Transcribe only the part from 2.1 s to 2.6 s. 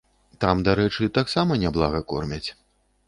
кормяць.